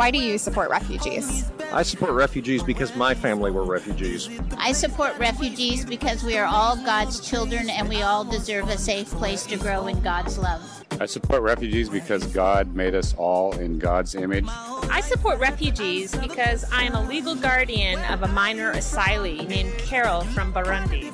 [0.00, 1.44] Why do you support refugees?
[1.72, 4.28] I support refugees because my family were refugees.
[4.56, 9.08] I support refugees because we are all God's children and we all deserve a safe
[9.10, 10.62] place to grow in God's love.
[11.00, 14.46] I support refugees because God made us all in God's image.
[14.92, 20.22] I support refugees because I am a legal guardian of a minor asylee named Carol
[20.22, 21.12] from Burundi.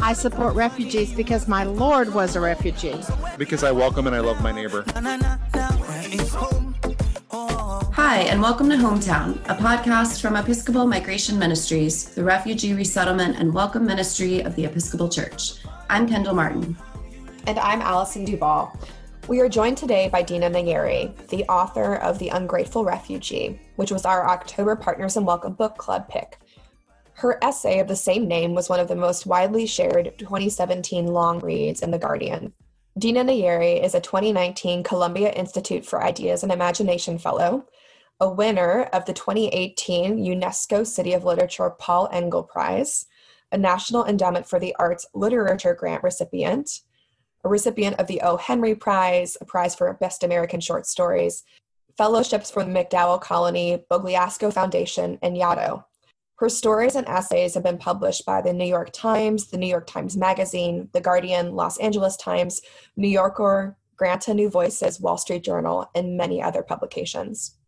[0.00, 3.00] I support refugees because my Lord was a refugee.
[3.38, 4.84] Because I welcome and I love my neighbor.
[7.94, 13.54] Hi, and welcome to Hometown, a podcast from Episcopal Migration Ministries, the refugee resettlement and
[13.54, 15.54] welcome ministry of the Episcopal Church.
[15.88, 16.76] I'm Kendall Martin.
[17.46, 18.76] And I'm Allison Duval.
[19.28, 24.04] We are joined today by Dina Nayeri, the author of The Ungrateful Refugee, which was
[24.04, 26.38] our October Partners in Welcome Book Club pick.
[27.12, 31.38] Her essay of the same name was one of the most widely shared 2017 long
[31.38, 32.52] reads in The Guardian.
[32.98, 37.64] Dina Nayeri is a 2019 Columbia Institute for Ideas and Imagination Fellow,
[38.18, 43.06] a winner of the 2018 UNESCO City of Literature Paul Engle Prize,
[43.52, 46.80] a National Endowment for the Arts Literature Grant recipient,
[47.44, 48.36] a recipient of the O.
[48.36, 51.42] Henry Prize, a prize for Best American Short Stories,
[51.96, 55.84] fellowships from the MacDowell Colony, Bogliasco Foundation, and Yaddo.
[56.36, 59.86] Her stories and essays have been published by the New York Times, the New York
[59.86, 62.62] Times Magazine, The Guardian, Los Angeles Times,
[62.96, 67.58] New Yorker, Granta New Voices, Wall Street Journal, and many other publications.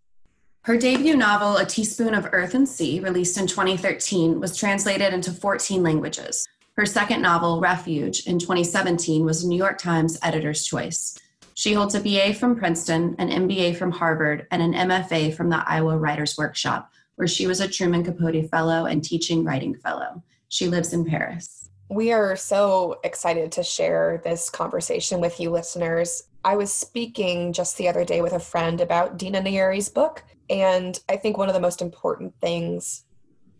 [0.62, 5.30] Her debut novel, A Teaspoon of Earth and Sea, released in 2013, was translated into
[5.30, 6.48] 14 languages.
[6.76, 11.16] Her second novel, Refuge, in 2017, was New York Times Editor's Choice.
[11.54, 15.62] She holds a BA from Princeton, an MBA from Harvard, and an MFA from the
[15.68, 20.24] Iowa Writers Workshop, where she was a Truman Capote Fellow and Teaching Writing Fellow.
[20.48, 21.70] She lives in Paris.
[21.90, 26.24] We are so excited to share this conversation with you listeners.
[26.44, 30.98] I was speaking just the other day with a friend about Dina Nayeri's book, and
[31.08, 33.03] I think one of the most important things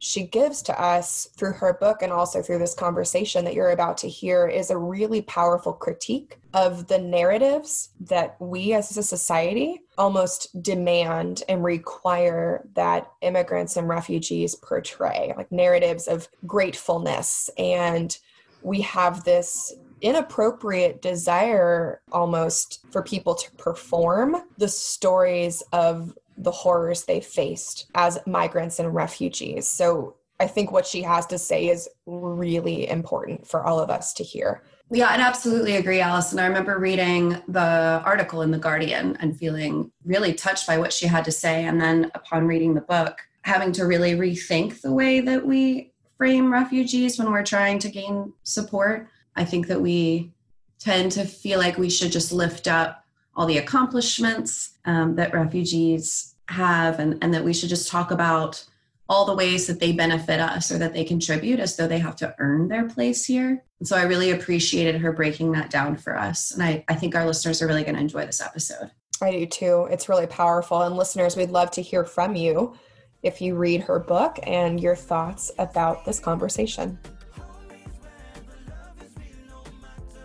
[0.04, 3.96] she gives to us through her book and also through this conversation that you're about
[3.96, 9.80] to hear is a really powerful critique of the narratives that we as a society
[9.96, 17.48] almost demand and require that immigrants and refugees portray, like narratives of gratefulness.
[17.56, 18.14] And
[18.60, 19.72] we have this
[20.02, 28.18] inappropriate desire almost for people to perform the stories of the horrors they faced as
[28.26, 29.66] migrants and refugees.
[29.66, 34.12] So I think what she has to say is really important for all of us
[34.14, 34.62] to hear.
[34.90, 36.38] Yeah, I absolutely agree, Allison.
[36.38, 41.06] I remember reading the article in The Guardian and feeling really touched by what she
[41.06, 41.64] had to say.
[41.64, 46.52] And then upon reading the book, having to really rethink the way that we frame
[46.52, 49.08] refugees when we're trying to gain support.
[49.36, 50.32] I think that we
[50.78, 53.04] tend to feel like we should just lift up
[53.36, 58.64] all the accomplishments um, that refugees have and, and that we should just talk about
[59.08, 62.16] all the ways that they benefit us or that they contribute as though they have
[62.16, 63.62] to earn their place here.
[63.78, 66.52] And so I really appreciated her breaking that down for us.
[66.52, 68.90] And I, I think our listeners are really going to enjoy this episode.
[69.20, 69.88] I do too.
[69.90, 70.82] It's really powerful.
[70.82, 72.74] And listeners, we'd love to hear from you
[73.22, 76.98] if you read her book and your thoughts about this conversation.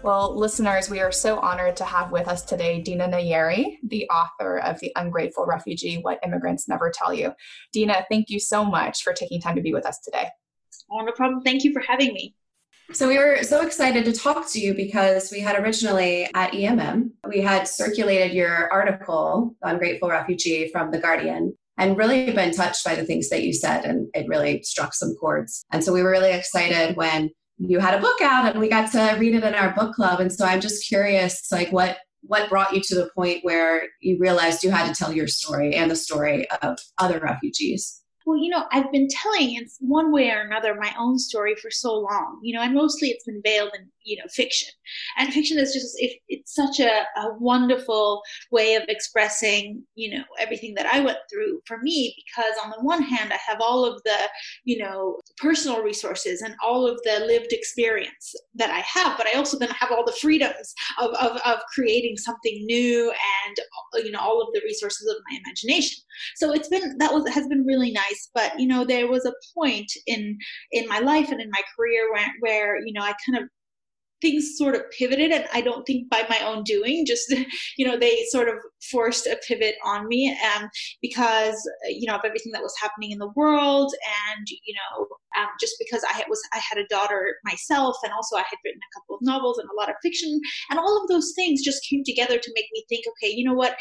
[0.01, 4.59] Well, listeners, we are so honored to have with us today Dina Nayeri, the author
[4.59, 7.33] of The Ungrateful Refugee What Immigrants Never Tell You.
[7.73, 10.29] Dina, thank you so much for taking time to be with us today.
[10.89, 11.41] Oh, no problem.
[11.41, 12.33] Thank you for having me.
[12.93, 17.09] So, we were so excited to talk to you because we had originally at EMM,
[17.27, 22.83] we had circulated your article, The Ungrateful Refugee, from The Guardian and really been touched
[22.85, 25.65] by the things that you said and it really struck some chords.
[25.71, 28.91] And so we were really excited when you had a book out and we got
[28.91, 30.19] to read it in our book club.
[30.19, 34.17] And so i'm just curious like what what brought you to the point where you
[34.19, 38.01] realized you had to tell your story and the story of other refugees?
[38.25, 41.71] Well, you know, I've been telling in one way or another my own story for
[41.71, 44.69] so long, you know, and mostly it's been veiled in, you know, fiction.
[45.17, 50.23] And fiction is just, it, it's such a, a wonderful way of expressing, you know,
[50.39, 53.85] everything that I went through for me, because on the one hand, I have all
[53.85, 54.17] of the,
[54.63, 59.37] you know, personal resources and all of the lived experience that I have, but I
[59.37, 63.11] also then have all the freedoms of, of, of creating something new
[63.45, 63.57] and,
[64.05, 66.01] you know, all of the resources of my imagination.
[66.35, 69.33] So it's been, that was, has been really nice but you know there was a
[69.53, 70.37] point in
[70.71, 73.49] in my life and in my career where, where you know i kind of
[74.21, 77.33] things sort of pivoted and i don't think by my own doing just
[77.77, 78.55] you know they sort of
[78.91, 80.69] forced a pivot on me um,
[81.01, 81.55] because
[81.87, 83.93] you know of everything that was happening in the world
[84.35, 85.07] and you know
[85.39, 88.79] um, just because i was i had a daughter myself and also i had written
[88.79, 90.39] a couple of novels and a lot of fiction
[90.69, 93.53] and all of those things just came together to make me think okay you know
[93.53, 93.75] what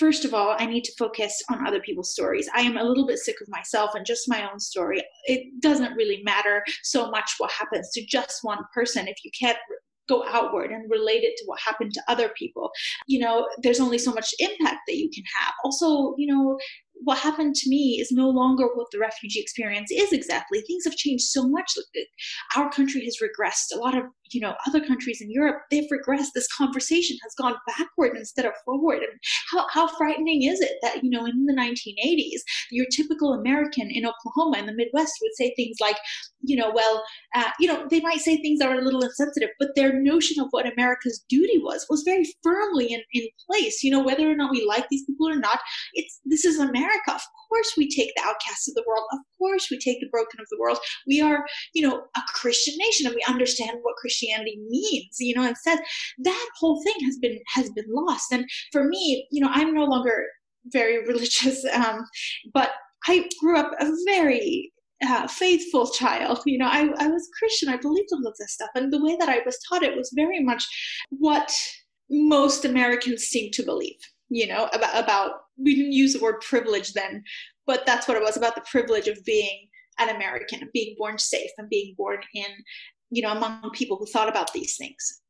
[0.00, 2.48] first of all, I need to focus on other people's stories.
[2.54, 5.04] I am a little bit sick of myself and just my own story.
[5.26, 9.58] It doesn't really matter so much what happens to just one person if you can't
[10.08, 12.70] go outward and relate it to what happened to other people.
[13.06, 15.52] You know, there's only so much impact that you can have.
[15.64, 16.58] Also, you know,
[17.02, 20.60] what happened to me is no longer what the refugee experience is exactly.
[20.62, 21.72] Things have changed so much.
[22.56, 23.74] Our country has regressed.
[23.74, 26.32] A lot of you know other countries in Europe they've regressed.
[26.34, 28.98] This conversation has gone backward instead of forward.
[28.98, 29.18] And
[29.52, 34.06] how how frightening is it that you know in the 1980s your typical American in
[34.06, 35.96] Oklahoma in the Midwest would say things like,
[36.42, 37.02] you know, well,
[37.34, 40.42] uh, you know, they might say things that are a little insensitive, but their notion
[40.42, 43.82] of what America's duty was was very firmly in in place.
[43.82, 45.60] You know, whether or not we like these people or not,
[45.94, 46.89] it's this is America.
[47.06, 49.04] Of course, we take the outcasts of the world.
[49.12, 50.78] Of course, we take the broken of the world.
[51.06, 51.44] We are,
[51.74, 55.80] you know, a Christian nation, and we understand what Christianity means, you know, instead
[56.18, 58.32] that whole thing has been has been lost.
[58.32, 60.26] And for me, you know, I'm no longer
[60.66, 62.04] very religious, um,
[62.52, 62.70] but
[63.06, 64.72] I grew up a very
[65.02, 66.40] uh, faithful child.
[66.44, 67.68] You know, I, I was Christian.
[67.68, 68.70] I believed all of this stuff.
[68.74, 70.64] And the way that I was taught it was very much
[71.10, 71.52] what
[72.10, 73.98] most Americans seem to believe,
[74.30, 77.22] you know, about, about we didn't use the word privilege then,
[77.66, 79.68] but that's what it was about the privilege of being
[79.98, 82.46] an American, of being born safe and being born in
[83.10, 85.20] you know, among people who thought about these things.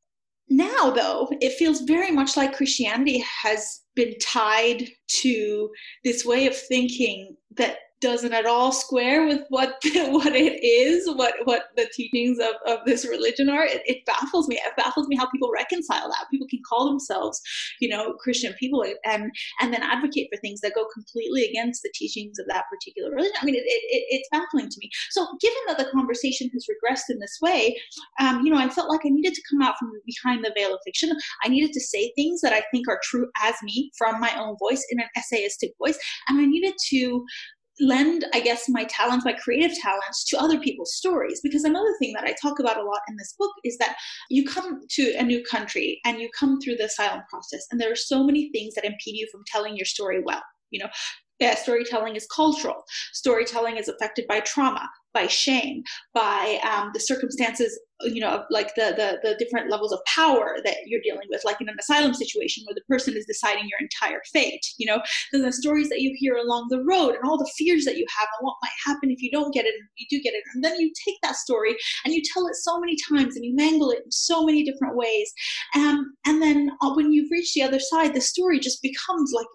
[0.49, 5.69] Now, though, it feels very much like Christianity has been tied to
[6.03, 11.35] this way of thinking that doesn't at all square with what what it is, what
[11.45, 13.63] what the teachings of, of this religion are.
[13.63, 14.55] It, it, baffles me.
[14.55, 16.25] It baffles me how people reconcile that.
[16.31, 17.39] People can call themselves,
[17.79, 19.31] you know, Christian people and
[19.61, 23.35] and then advocate for things that go completely against the teachings of that particular religion.
[23.41, 24.89] I mean, it, it, it's baffling to me.
[25.11, 27.77] So, given that the conversation has regressed in this way,
[28.19, 30.73] um, you know, I felt like I needed to come out from behind the veil
[30.73, 31.11] of fiction.
[31.43, 34.57] I needed to say things that I think are true as me from my own
[34.57, 37.25] voice in an essayistic voice, and I needed to
[37.81, 41.41] lend i guess my talents my creative talents to other people's stories.
[41.41, 43.95] Because another thing that i talk about a lot in this book is that
[44.29, 47.91] you come to a new country and you come through the asylum process and there
[47.91, 50.41] are so many things that impede you from telling your story well.
[50.69, 50.89] You know
[51.41, 52.83] yeah, storytelling is cultural.
[53.13, 58.93] Storytelling is affected by trauma, by shame, by um, the circumstances, you know, like the,
[58.97, 62.63] the the different levels of power that you're dealing with, like in an asylum situation
[62.65, 64.65] where the person is deciding your entire fate.
[64.77, 67.85] You know, then the stories that you hear along the road and all the fears
[67.85, 70.23] that you have and what might happen if you don't get it and you do
[70.23, 71.75] get it, and then you take that story
[72.05, 74.95] and you tell it so many times and you mangle it in so many different
[74.95, 75.31] ways,
[75.75, 79.47] um, and then uh, when you've reached the other side, the story just becomes like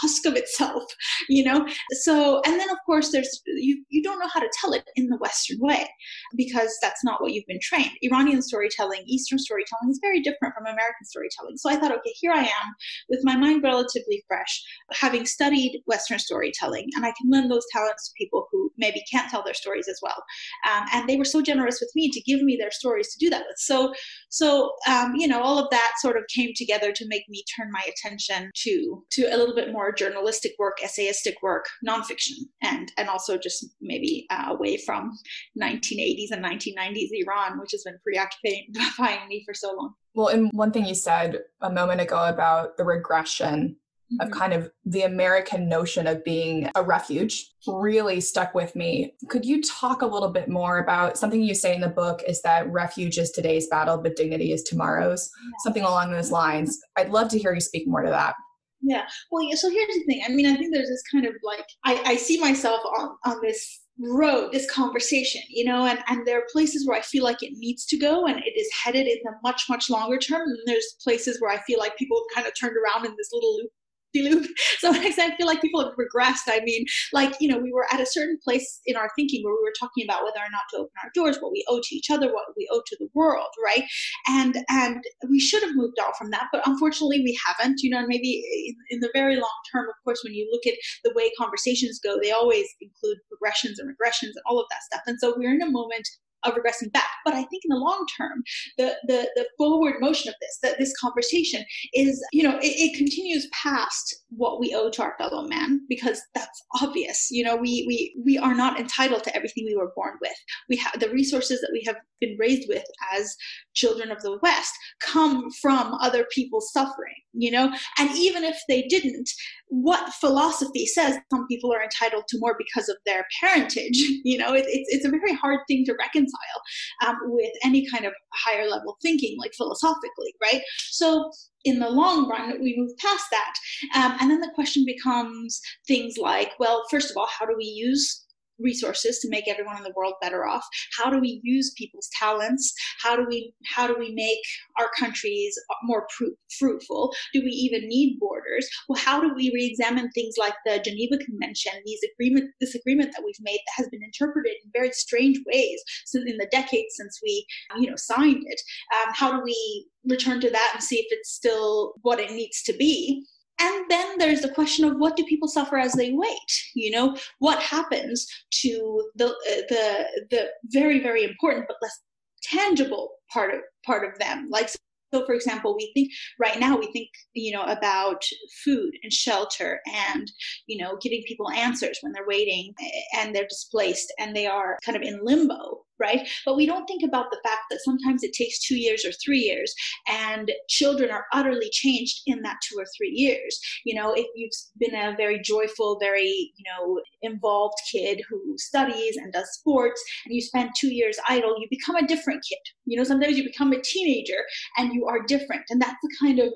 [0.00, 0.84] husk of itself
[1.28, 1.66] you know?
[1.92, 5.08] So and then of course there's you you don't know how to tell it in
[5.08, 5.88] the western way
[6.36, 7.90] because that's not what you've been trained.
[8.02, 11.56] Iranian storytelling eastern storytelling is very different from american storytelling.
[11.56, 12.74] So i thought okay here i am
[13.08, 14.62] with my mind relatively fresh
[14.92, 19.30] having studied western storytelling and i can lend those talents to people who maybe can't
[19.30, 20.24] tell their stories as well.
[20.68, 23.30] Um, and they were so generous with me to give me their stories to do
[23.30, 23.58] that with.
[23.58, 23.92] So
[24.30, 27.70] so um, you know all of that sort of came together to make me turn
[27.70, 32.92] my attention to to a little bit bit more journalistic work, essayistic work, nonfiction, and
[32.96, 35.12] and also just maybe uh, away from
[35.60, 39.94] 1980s and 1990s Iran, which has been preoccupying me for so long.
[40.14, 43.76] Well, and one thing you said a moment ago about the regression
[44.12, 44.26] mm-hmm.
[44.26, 49.14] of kind of the American notion of being a refuge really stuck with me.
[49.28, 52.42] Could you talk a little bit more about something you say in the book is
[52.42, 55.30] that refuge is today's battle, but dignity is tomorrow's?
[55.42, 55.50] Yeah.
[55.64, 56.80] Something along those lines.
[56.96, 58.34] I'd love to hear you speak more to that.
[58.82, 59.06] Yeah.
[59.30, 60.22] Well, yeah, so here's the thing.
[60.26, 63.40] I mean, I think there's this kind of like I, I see myself on on
[63.42, 67.42] this road, this conversation, you know, and, and there are places where I feel like
[67.42, 70.48] it needs to go and it is headed in the much, much longer term.
[70.48, 73.30] And there's places where I feel like people have kind of turned around in this
[73.32, 73.70] little loop
[74.14, 74.46] loop.
[74.78, 77.58] So when I say I feel like people have regressed, I mean, like, you know,
[77.58, 80.38] we were at a certain place in our thinking where we were talking about whether
[80.38, 82.82] or not to open our doors, what we owe to each other, what we owe
[82.86, 83.84] to the world, right?
[84.28, 87.98] And and we should have moved on from that, but unfortunately we haven't, you know,
[87.98, 91.12] and maybe in, in the very long term, of course, when you look at the
[91.14, 95.02] way conversations go, they always include progressions and regressions and all of that stuff.
[95.06, 96.08] And so we're in a moment
[96.44, 97.10] of regressing back.
[97.24, 98.42] But I think in the long term,
[98.78, 102.96] the the the forward motion of this, that this conversation is, you know, it, it
[102.96, 107.28] continues past what we owe to our fellow man because that's obvious.
[107.30, 110.36] You know, we we we are not entitled to everything we were born with.
[110.68, 113.34] We have the resources that we have been raised with as
[113.74, 117.72] children of the West come from other people's suffering, you know?
[117.98, 119.30] And even if they didn't,
[119.68, 124.52] what philosophy says some people are entitled to more because of their parentage, you know,
[124.52, 126.60] it, it's, it's a very hard thing to reconcile
[127.06, 130.62] um, with any kind of higher level thinking, like philosophically, right?
[130.78, 131.30] So
[131.64, 133.54] in the long run, we move past that.
[133.94, 137.64] Um, and then the question becomes things like, well, first of all, how do we
[137.64, 138.24] use
[138.62, 140.66] resources to make everyone in the world better off?
[140.98, 142.72] How do we use people's talents?
[143.02, 144.40] How do we how do we make
[144.78, 147.12] our countries more pr- fruitful?
[147.32, 148.68] Do we even need borders?
[148.88, 153.22] Well how do we re-examine things like the geneva convention these agreement this agreement that
[153.24, 157.18] we've made that has been interpreted in very strange ways since in the decades since
[157.22, 157.46] we
[157.78, 158.60] you know signed it?
[158.94, 162.62] Um, how do we return to that and see if it's still what it needs
[162.62, 163.24] to be
[163.60, 166.52] and then there's the question of what do people suffer as they wait?
[166.74, 168.26] You know what happens
[168.62, 171.98] to the uh, the the very very important but less
[172.42, 174.48] tangible part of part of them?
[174.50, 174.70] Like
[175.12, 178.22] so for example we think right now we think you know about
[178.64, 180.30] food and shelter and
[180.66, 182.72] you know giving people answers when they're waiting
[183.18, 186.28] and they're displaced and they are kind of in limbo right?
[186.44, 189.38] But we don't think about the fact that sometimes it takes two years or three
[189.38, 189.74] years,
[190.08, 193.60] and children are utterly changed in that two or three years.
[193.84, 199.16] You know, if you've been a very joyful, very, you know, involved kid who studies
[199.16, 202.58] and does sports, and you spend two years idle, you become a different kid.
[202.86, 204.42] You know, sometimes you become a teenager
[204.76, 205.62] and you are different.
[205.70, 206.52] And that's the kind of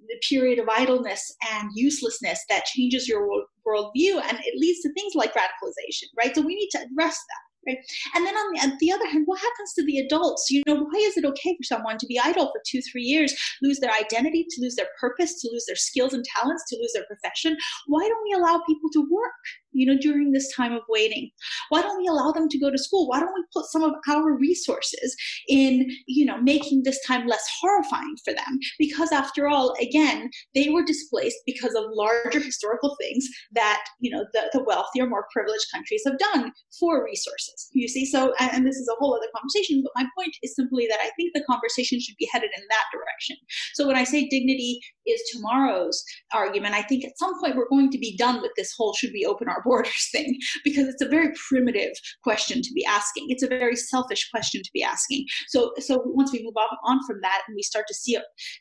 [0.00, 4.92] the period of idleness and uselessness that changes your world, worldview and it leads to
[4.92, 6.34] things like radicalization, right?
[6.34, 7.55] So we need to address that.
[7.66, 7.78] Right?
[8.14, 10.46] And then on the, on the other hand, what happens to the adults?
[10.50, 13.34] You know, why is it okay for someone to be idle for two, three years,
[13.62, 16.92] lose their identity, to lose their purpose, to lose their skills and talents, to lose
[16.94, 17.56] their profession?
[17.86, 19.32] Why don't we allow people to work?
[19.76, 21.30] You know, during this time of waiting?
[21.68, 23.08] Why don't we allow them to go to school?
[23.08, 25.14] Why don't we put some of our resources
[25.48, 28.58] in, you know, making this time less horrifying for them?
[28.78, 34.24] Because after all, again, they were displaced because of larger historical things that, you know,
[34.32, 37.68] the, the wealthier, more privileged countries have done for resources.
[37.72, 40.54] You see, so, and, and this is a whole other conversation, but my point is
[40.56, 43.36] simply that I think the conversation should be headed in that direction.
[43.74, 47.90] So when I say dignity is tomorrow's argument, I think at some point we're going
[47.90, 51.08] to be done with this whole should we open our borders thing because it's a
[51.08, 53.26] very primitive question to be asking.
[53.28, 55.26] It's a very selfish question to be asking.
[55.48, 58.16] So, so once we move on from that and we start to see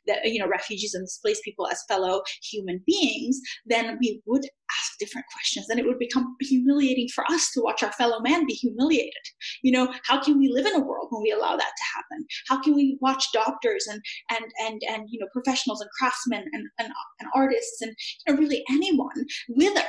[0.07, 4.45] that you know refugees and displaced people as fellow human beings, then we would
[4.81, 5.67] ask different questions.
[5.69, 9.13] And it would become humiliating for us to watch our fellow man be humiliated.
[9.61, 12.25] You know, how can we live in a world when we allow that to happen?
[12.47, 16.67] How can we watch doctors and and and and you know professionals and craftsmen and
[16.79, 19.85] and, and artists and you know really anyone wither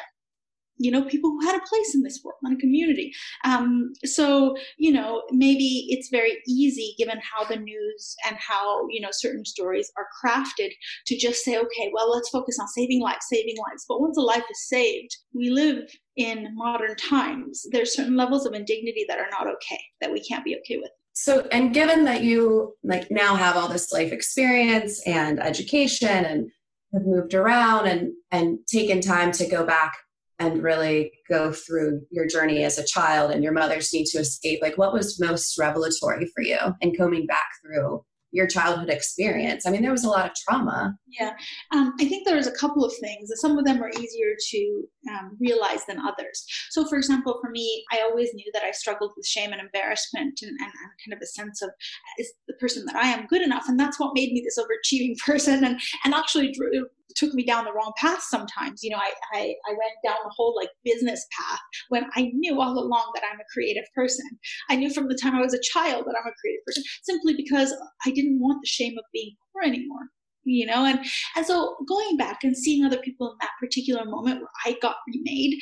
[0.78, 3.12] you know people who had a place in this world and a community.
[3.44, 9.00] Um, so you know maybe it's very easy given how the news and how you
[9.00, 10.70] know certain stories are crafted
[11.06, 13.84] to just say okay well let's focus on saving lives saving lives.
[13.88, 15.84] But once a life is saved we live
[16.16, 17.66] in modern times.
[17.72, 20.90] There's certain levels of indignity that are not okay that we can't be okay with
[21.16, 26.50] so and given that you like now have all this life experience and education and
[26.92, 29.94] have moved around and and taken time to go back
[30.38, 34.60] and really go through your journey as a child and your mother's need to escape
[34.60, 38.04] like what was most revelatory for you in coming back through
[38.36, 39.66] your childhood experience.
[39.66, 40.96] I mean there was a lot of trauma.
[41.18, 41.32] Yeah.
[41.72, 45.36] Um, i think there's a couple of things some of them are easier to um,
[45.40, 46.44] realize than others.
[46.70, 50.38] So for example for me i always knew that i struggled with shame and embarrassment
[50.42, 51.70] and, and, and kind of a sense of
[52.18, 53.64] is the person that i am good enough?
[53.68, 57.64] And that's what made me this overachieving person and and actually drew, took me down
[57.64, 58.82] the wrong path sometimes.
[58.82, 62.60] You know, I, I, I went down the whole like business path when I knew
[62.60, 64.26] all along that I'm a creative person.
[64.68, 67.34] I knew from the time I was a child that I'm a creative person simply
[67.36, 70.10] because I didn't want the shame of being poor anymore
[70.46, 71.00] you know and
[71.34, 74.96] and so going back and seeing other people in that particular moment where i got
[75.12, 75.58] remade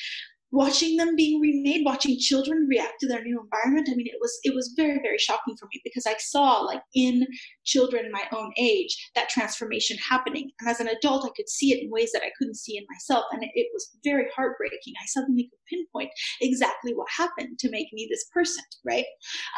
[0.54, 4.38] watching them being remade watching children react to their new environment i mean it was
[4.44, 7.26] it was very very shocking for me because i saw like in
[7.64, 10.50] children my own age that transformation happening.
[10.60, 12.84] And as an adult, I could see it in ways that I couldn't see in
[12.90, 13.24] myself.
[13.32, 14.94] And it, it was very heartbreaking.
[15.00, 19.06] I suddenly could pinpoint exactly what happened to make me this person, right?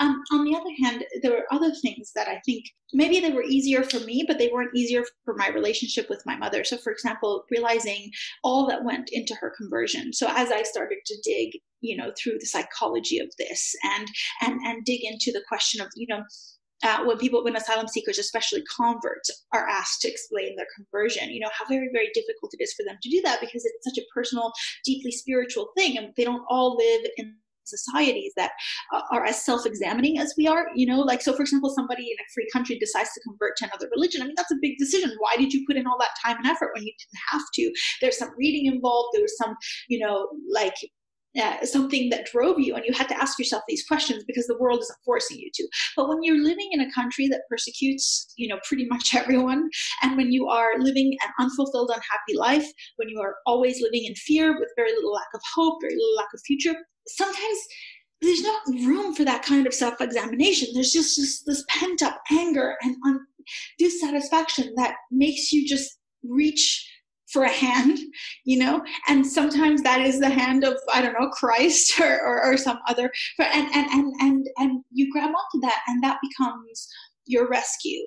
[0.01, 3.43] Um, on the other hand, there were other things that I think maybe they were
[3.43, 6.65] easier for me, but they weren't easier for my relationship with my mother.
[6.65, 8.11] So, for example, realizing
[8.45, 10.13] all that went into her conversion.
[10.13, 14.09] So, as I started to dig, you know, through the psychology of this and
[14.43, 16.23] and and dig into the question of, you know,
[16.83, 21.41] uh, when people, when asylum seekers, especially converts, are asked to explain their conversion, you
[21.41, 23.99] know, how very, very difficult it is for them to do that because it's such
[23.99, 24.53] a personal,
[24.85, 25.97] deeply spiritual thing.
[25.97, 27.37] And they don't all live in
[27.67, 28.53] societies that
[28.93, 31.01] uh, are as self-examining as we are you know?
[31.01, 34.23] Like so for example somebody in a free country decides to convert to another religion
[34.23, 35.13] i mean that's a big decision.
[35.19, 37.73] Why did you put in all that time and effort when you didn't have to?
[38.01, 39.57] There's some reading involved there was some
[39.89, 40.75] you know like
[41.39, 44.59] uh, something that drove you and you had to ask yourself these questions because the
[44.59, 45.69] world isn't forcing you to.
[45.97, 49.69] But when you're living in a country that persecutes you know pretty much everyone
[50.03, 52.67] and when you are living an unfulfilled unhappy life
[52.97, 56.17] when you are always living in fear with very little lack of hope very little
[56.17, 56.75] lack of future
[57.09, 57.59] sometimes
[58.23, 60.69] there's not room for that kind of self-examination.
[60.73, 63.21] There's just, just this pent-up anger and un-
[63.79, 66.91] dissatisfaction that makes you just reach
[67.33, 67.99] for a hand,
[68.45, 72.45] you know, and sometimes that is the hand of I don't know Christ or, or,
[72.45, 76.89] or some other, and and and and and you grab onto that, and that becomes
[77.27, 78.05] your rescue,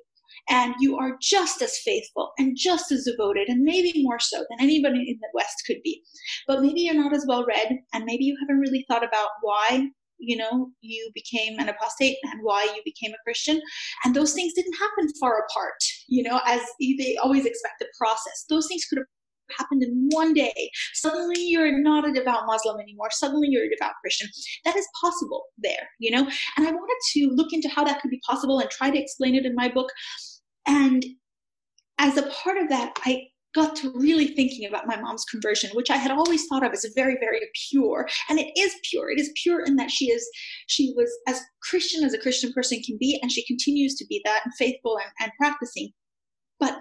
[0.49, 4.61] and you are just as faithful and just as devoted, and maybe more so than
[4.61, 6.01] anybody in the West could be,
[6.47, 9.89] but maybe you're not as well read, and maybe you haven't really thought about why
[10.19, 13.61] you know you became an apostate and why you became a christian
[14.03, 18.45] and those things didn't happen far apart you know as they always expect the process
[18.49, 19.07] those things could have
[19.57, 20.71] happened in one day.
[20.93, 23.09] Suddenly you're not a devout Muslim anymore.
[23.11, 24.29] Suddenly you're a devout Christian.
[24.65, 26.29] That is possible there, you know?
[26.57, 29.35] And I wanted to look into how that could be possible and try to explain
[29.35, 29.89] it in my book.
[30.67, 31.03] And
[31.97, 35.89] as a part of that, I got to really thinking about my mom's conversion which
[35.89, 38.07] i had always thought of as very very pure.
[38.29, 39.09] And it is pure.
[39.11, 40.27] It is pure in that she is
[40.67, 44.21] she was as christian as a christian person can be and she continues to be
[44.25, 45.91] that and faithful and, and practicing.
[46.59, 46.79] But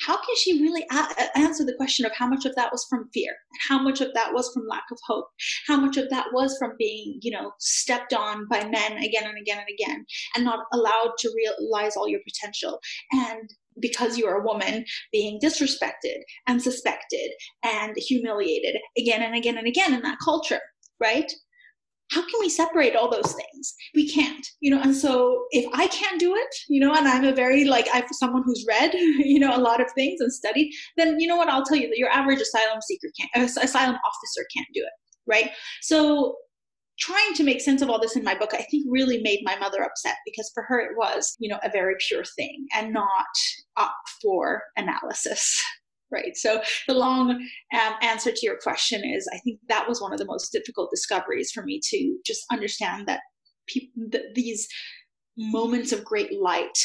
[0.00, 3.08] how can she really a- answer the question of how much of that was from
[3.12, 3.34] fear?
[3.68, 5.28] How much of that was from lack of hope?
[5.66, 9.38] How much of that was from being you know stepped on by men again and
[9.38, 12.80] again and again and not allowed to realize all your potential?
[13.12, 17.30] And because you're a woman being disrespected and suspected
[17.64, 20.60] and humiliated again and again and again in that culture
[21.00, 21.32] right
[22.10, 23.74] how can we separate all those things?
[23.94, 27.24] We can't you know and so if i can't do it you know and i'm
[27.24, 30.72] a very like i'm someone who's read you know a lot of things and studied
[30.96, 31.48] then you know what?
[31.48, 34.92] I'll tell you that your average asylum seeker can't uh, asylum officer can't do it
[35.26, 35.50] right?
[35.80, 36.36] So
[36.98, 39.56] trying to make sense of all this in my book i think really made my
[39.56, 43.26] mother upset because for her it was you know a very pure thing and not
[43.76, 45.60] up for analysis
[46.10, 46.36] right?
[46.36, 50.18] So the long um, answer to your question is I think that was one of
[50.18, 53.20] the most difficult discoveries for me to just understand that
[54.34, 54.68] these
[55.36, 56.78] moments of great light,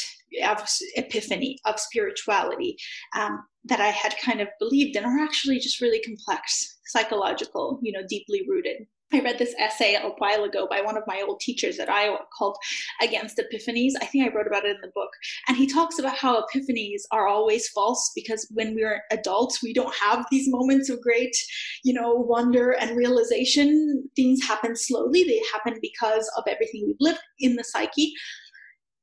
[0.44, 2.76] of epiphany, of spirituality
[3.16, 7.92] um, that I had kind of believed in are actually just really complex, psychological, you
[7.92, 8.86] know, deeply rooted.
[9.12, 12.18] I read this essay a while ago by one of my old teachers at Iowa
[12.36, 12.56] called
[13.02, 13.92] Against Epiphanies.
[14.00, 15.10] I think I wrote about it in the book.
[15.48, 19.94] And he talks about how epiphanies are always false because when we're adults, we don't
[19.96, 21.36] have these moments of great,
[21.82, 24.08] you know, wonder and realization.
[24.14, 28.12] Things happen slowly, they happen because of everything we've lived in the psyche.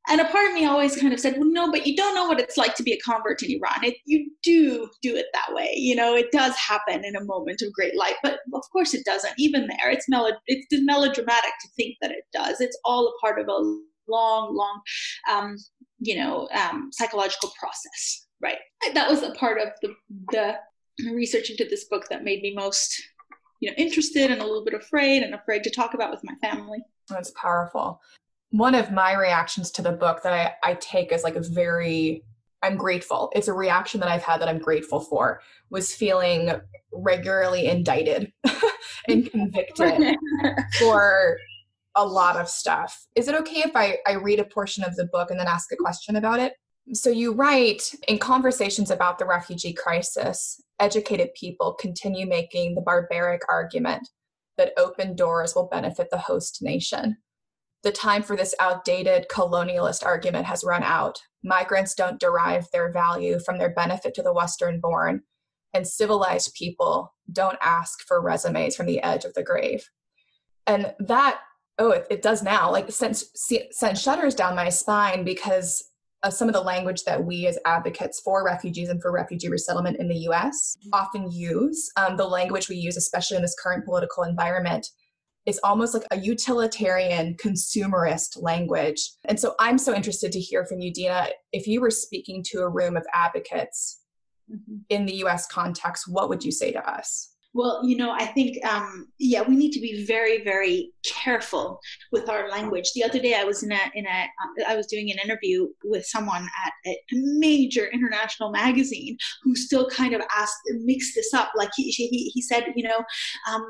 [0.09, 2.27] And a part of me always kind of said, well, no, but you don't know
[2.27, 3.83] what it's like to be a convert in Iran.
[3.83, 5.73] It, you do do it that way.
[5.75, 9.05] You know, it does happen in a moment of great light, but of course it
[9.05, 9.33] doesn't.
[9.37, 10.05] Even there, it's,
[10.47, 12.61] it's melodramatic to think that it does.
[12.61, 14.81] It's all a part of a long, long,
[15.29, 15.57] um,
[15.99, 18.59] you know, um, psychological process, right?
[18.93, 19.93] That was a part of the,
[20.31, 20.55] the
[21.11, 23.01] research into this book that made me most,
[23.59, 26.35] you know, interested and a little bit afraid and afraid to talk about with my
[26.35, 26.79] family.
[27.09, 27.99] That's powerful
[28.51, 30.33] one of my reactions to the book that
[30.63, 32.23] I, I take as like a very
[32.63, 33.31] I'm grateful.
[33.35, 36.51] It's a reaction that I've had that I'm grateful for was feeling
[36.91, 38.31] regularly indicted
[39.07, 40.17] and convicted
[40.79, 41.37] for
[41.95, 43.05] a lot of stuff.
[43.15, 45.71] Is it okay if I, I read a portion of the book and then ask
[45.71, 46.53] a question about it?
[46.93, 53.41] So you write in conversations about the refugee crisis, educated people continue making the barbaric
[53.49, 54.07] argument
[54.57, 57.17] that open doors will benefit the host nation
[57.83, 61.19] the time for this outdated colonialist argument has run out.
[61.43, 65.21] Migrants don't derive their value from their benefit to the Western born,
[65.73, 69.89] and civilized people don't ask for resumes from the edge of the grave.
[70.65, 71.39] And that,
[71.77, 73.29] oh, it, it does now, like sends,
[73.71, 75.83] sends shudders down my spine because
[76.23, 79.97] of some of the language that we as advocates for refugees and for refugee resettlement
[79.97, 81.89] in the US often use.
[81.95, 84.87] Um, the language we use, especially in this current political environment,
[85.47, 89.11] is almost like a utilitarian consumerist language.
[89.25, 91.29] And so I'm so interested to hear from you, Dina.
[91.53, 94.01] If you were speaking to a room of advocates
[94.51, 94.79] mm-hmm.
[94.89, 97.33] in the US context, what would you say to us?
[97.57, 101.79] Well, you know, I think, um, yeah, we need to be very, very careful
[102.11, 102.91] with our language.
[102.93, 104.27] The other day, I was in a, in a,
[104.67, 110.13] I was doing an interview with someone at a major international magazine who still kind
[110.13, 111.49] of asked, mixed this up.
[111.55, 112.99] Like he, he, he said, you know,
[113.51, 113.63] um,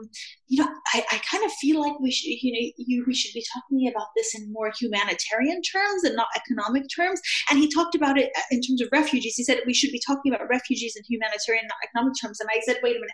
[0.48, 3.34] you know, I, I kind of feel like we should, you know, you, we should
[3.34, 7.22] be talking about this in more humanitarian terms and not economic terms.
[7.50, 9.36] And he talked about it uh, in terms of refugees.
[9.36, 12.42] He said we should be talking about refugees in humanitarian, not economic terms.
[12.42, 13.12] And I said, wait a minute,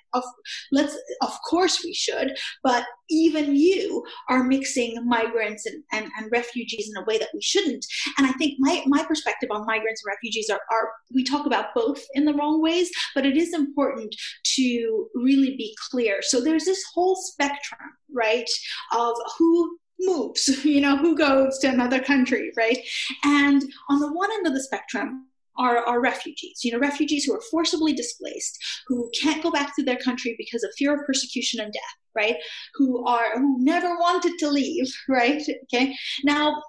[0.72, 6.90] let's, of course we should, but even you are mixing migrants and, and, and refugees
[6.90, 7.86] in a way that we shouldn't.
[8.18, 11.76] And I think my, my perspective on migrants and refugees are, are, we talk about
[11.76, 14.16] both in the wrong ways, but it is important
[14.56, 16.20] to really be clear.
[16.22, 17.80] So there's this whole spectrum,
[18.12, 18.50] right,
[18.94, 22.78] of who moves, you know, who goes to another country, right?
[23.24, 27.34] And on the one end of the spectrum, are, are refugees, you know, refugees who
[27.34, 31.60] are forcibly displaced, who can't go back to their country because of fear of persecution
[31.60, 31.82] and death,
[32.16, 32.36] right?
[32.76, 35.42] Who are, who never wanted to leave, right?
[35.64, 35.96] Okay.
[36.24, 36.62] Now,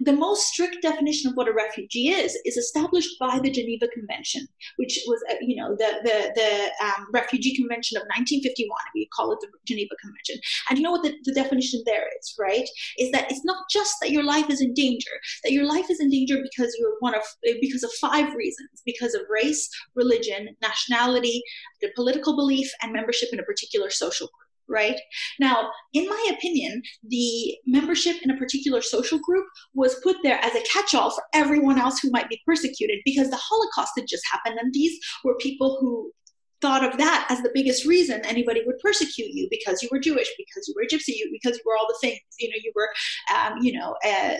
[0.00, 4.46] the most strict definition of what a refugee is is established by the Geneva Convention,
[4.76, 8.68] which was, uh, you know, the the, the um, Refugee Convention of 1951.
[8.94, 10.36] We call it the Geneva Convention.
[10.68, 12.68] And you know what the, the definition there is, right?
[12.98, 15.10] Is that it's not just that your life is in danger.
[15.44, 17.22] That your life is in danger because you're one of
[17.60, 21.42] because of five reasons: because of race, religion, nationality,
[21.80, 24.98] the political belief, and membership in a particular social group right?
[25.38, 30.54] Now, in my opinion, the membership in a particular social group was put there as
[30.54, 34.24] a catch all for everyone else who might be persecuted because the Holocaust had just
[34.30, 36.12] happened and these were people who
[36.60, 40.28] thought of that as the biggest reason anybody would persecute you because you were Jewish,
[40.38, 42.88] because you were Gypsy, because you were all the things, you know, you were,
[43.34, 44.36] um, you know, uh,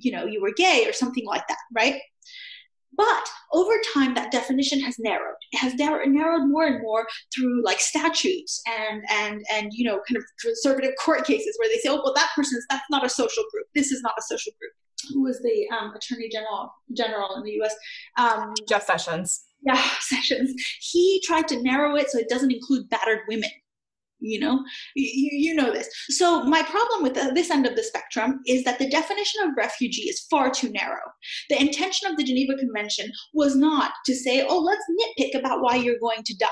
[0.00, 2.00] you know, you were gay or something like that, right?
[2.96, 5.36] But over time, that definition has narrowed.
[5.52, 10.00] It has narrowed, narrowed more and more through like statutes and and and you know
[10.08, 13.08] kind of conservative court cases where they say, oh well, that person's that's not a
[13.08, 13.66] social group.
[13.74, 14.72] This is not a social group.
[15.12, 17.74] Who was the um, attorney general general in the U.S.
[18.16, 19.44] Um, Jeff Sessions.
[19.62, 20.54] Yeah, Sessions.
[20.80, 23.50] He tried to narrow it so it doesn't include battered women
[24.20, 24.64] you know?
[24.94, 25.88] You, you know this.
[26.10, 29.56] So my problem with the, this end of the spectrum is that the definition of
[29.56, 31.00] refugee is far too narrow.
[31.50, 35.76] The intention of the geneva convention was not to say oh let's nitpick about why
[35.76, 36.48] you're going to die.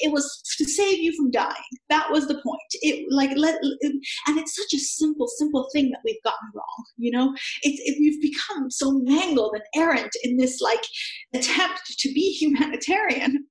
[0.00, 1.54] It was to save you from dying.
[1.88, 2.60] That was the point.
[2.82, 7.10] It like let and it's such a simple simple thing that we've gotten wrong you
[7.10, 7.34] know?
[7.62, 10.82] It's it, we've become so mangled and errant in this like
[11.34, 13.46] attempt to be humanitarian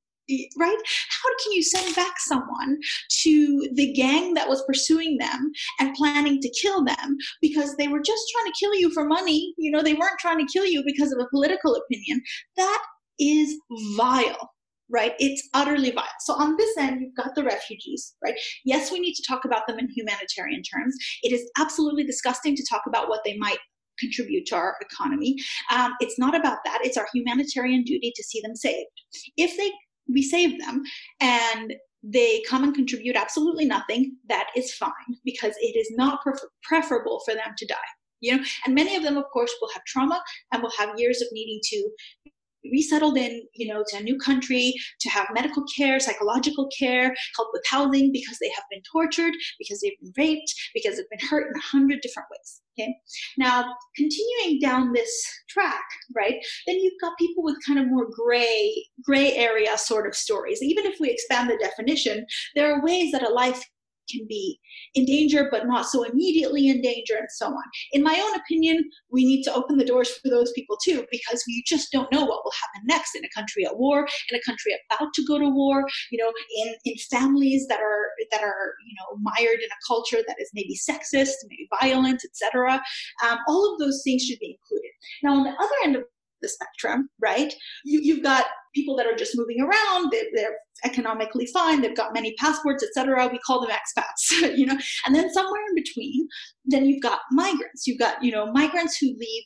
[0.57, 0.77] right?
[0.77, 2.77] How can you send back someone
[3.23, 8.01] to the gang that was pursuing them and planning to kill them because they were
[8.01, 9.53] just trying to kill you for money?
[9.57, 12.21] You know, they weren't trying to kill you because of a political opinion.
[12.57, 12.83] That
[13.19, 13.57] is
[13.95, 14.51] vile.
[14.89, 15.15] Right?
[15.19, 16.05] It's utterly vile.
[16.21, 18.35] So, on this end, you've got the refugees, right?
[18.63, 20.95] Yes, we need to talk about them in humanitarian terms.
[21.23, 23.57] It is absolutely disgusting to talk about what they might
[23.99, 25.35] contribute to our economy.
[25.73, 26.79] Um, it's not about that.
[26.83, 28.87] It's our humanitarian duty to see them saved.
[29.35, 29.71] If they
[30.11, 30.83] we save them
[31.19, 34.91] and they come and contribute absolutely nothing, that is fine
[35.25, 37.75] because it is not prefer- preferable for them to die.
[38.19, 41.21] You know, and many of them, of course, will have trauma and will have years
[41.21, 41.89] of needing to
[42.71, 47.49] resettled in, you know, to a new country, to have medical care, psychological care, help
[47.53, 51.47] with housing because they have been tortured, because they've been raped, because they've been hurt
[51.47, 52.61] in a hundred different ways.
[52.79, 52.95] Okay.
[53.37, 53.65] Now,
[53.95, 55.09] continuing down this
[55.57, 60.15] track, right, then you've got people with kind of more gray, gray area sort of
[60.15, 60.61] stories.
[60.61, 63.63] Even if we expand the definition, there are ways that a life
[64.09, 64.59] can be
[64.95, 67.63] in danger but not so immediately in danger and so on.
[67.91, 71.43] In my own opinion we need to open the doors for those people too because
[71.47, 74.41] we just don't know what will happen next in a country at war in a
[74.45, 78.73] country about to go to war you know in in families that are that are
[78.85, 82.81] you know mired in a culture that is maybe sexist maybe violent etc
[83.23, 84.91] um, all of those things should be included.
[85.23, 86.03] Now on the other end of
[86.41, 87.53] the spectrum, right?
[87.85, 88.45] You, you've got
[88.75, 93.27] people that are just moving around, they're, they're economically fine, they've got many passports, etc.
[93.31, 94.77] We call them expats, you know.
[95.05, 96.27] And then somewhere in between,
[96.65, 97.87] then you've got migrants.
[97.87, 99.43] You've got, you know, migrants who leave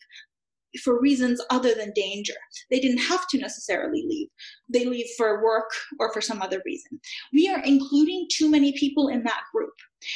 [0.84, 2.34] for reasons other than danger.
[2.70, 4.28] They didn't have to necessarily leave.
[4.70, 7.00] They leave for work or for some other reason.
[7.34, 9.74] We are including too many people in that group.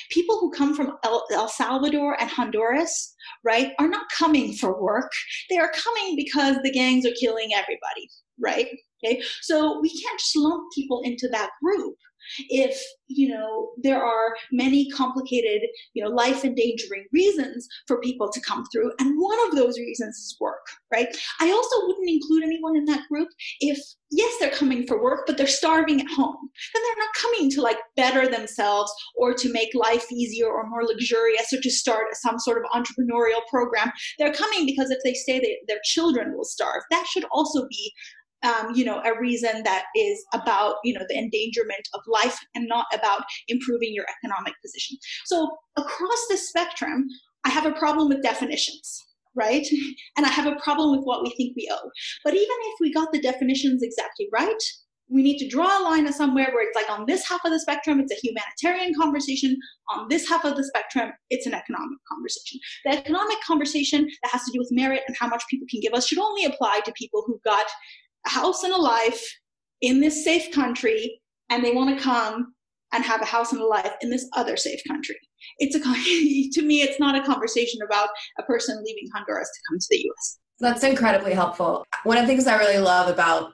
[0.10, 5.12] People who come from El, Salvador and Honduras, right, are not coming for work.
[5.50, 8.68] They are coming because the gangs are killing everybody, right?
[9.04, 11.96] Okay, so we can't just lump people into that group
[12.50, 15.62] if you know there are many complicated
[15.94, 20.16] you know life endangering reasons for people to come through and one of those reasons
[20.18, 21.16] is work right?
[21.40, 23.28] I also wouldn't include anyone in that group
[23.60, 23.80] if
[24.12, 26.50] yes they're coming for work but they're starving at home.
[26.74, 30.84] Then they're not coming to like better themselves or to make life easier or more
[30.84, 33.92] luxurious or to start some sort of entrepreneurial program.
[34.18, 36.84] They're coming because if they stay they, their children will starve.
[36.92, 37.94] That should also be
[38.46, 42.68] um, you know, a reason that is about, you know, the endangerment of life and
[42.68, 44.98] not about improving your economic position.
[45.26, 47.08] So across the spectrum,
[47.44, 49.04] I have a problem with definitions,
[49.36, 49.66] right?
[50.18, 51.90] And I have a problem with what we think we owe.
[52.24, 54.64] But even if we got the definitions exactly right,
[55.08, 57.60] we need to draw a line somewhere where it's like on this half of the
[57.60, 59.56] spectrum, it's a humanitarian conversation.
[59.94, 62.60] On this half of the spectrum, it's an economic conversation.
[62.86, 65.94] The economic conversation that has to do with merit and how much people can give
[65.94, 67.66] us should only apply to people who got
[68.26, 69.24] a house and a life
[69.82, 72.54] in this safe country and they want to come
[72.94, 75.18] and have a house and a life in this other safe country.
[75.60, 75.80] It's a
[76.60, 78.10] to me, it's not a conversation about
[78.40, 80.40] a person leaving Honduras to come to the U.S.
[80.60, 81.86] That's incredibly helpful.
[82.04, 83.54] One of the things I really love about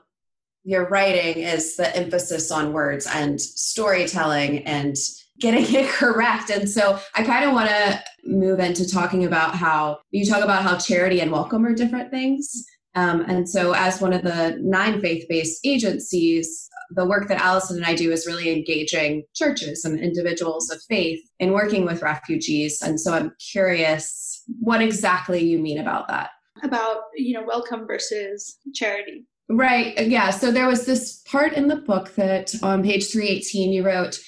[0.64, 4.96] your writing is the emphasis on words and storytelling and
[5.40, 6.50] getting it correct.
[6.50, 10.62] And so I kind of want to move into talking about how you talk about
[10.62, 12.64] how charity and welcome are different things.
[12.94, 17.76] Um, and so, as one of the nine faith based agencies, the work that Allison
[17.76, 22.82] and I do is really engaging churches and individuals of faith in working with refugees.
[22.82, 26.30] And so, I'm curious what exactly you mean about that.
[26.62, 29.24] About, you know, welcome versus charity.
[29.48, 30.06] Right.
[30.06, 30.30] Yeah.
[30.30, 34.18] So, there was this part in the book that on page 318 you wrote,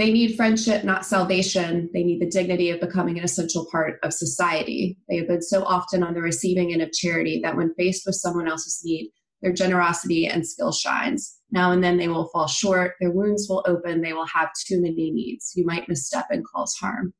[0.00, 1.90] they need friendship, not salvation.
[1.92, 4.96] They need the dignity of becoming an essential part of society.
[5.10, 8.14] They have been so often on the receiving end of charity that when faced with
[8.14, 11.40] someone else's need, their generosity and skill shines.
[11.50, 14.80] Now and then they will fall short, their wounds will open, they will have too
[14.80, 15.52] many needs.
[15.54, 17.12] You might misstep and cause harm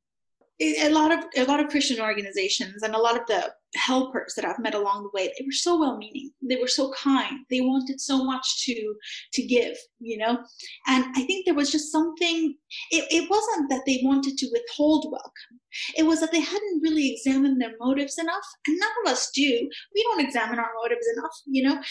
[0.61, 4.45] a lot of a lot of Christian organizations and a lot of the helpers that
[4.45, 6.31] I've met along the way, they were so well meaning.
[6.41, 7.45] They were so kind.
[7.49, 8.95] They wanted so much to
[9.33, 10.39] to give, you know.
[10.87, 12.55] And I think there was just something.
[12.91, 15.59] It, it wasn't that they wanted to withhold welcome.
[15.97, 19.69] It was that they hadn't really examined their motives enough, and none of us do.
[19.95, 21.81] We don't examine our motives enough, you know.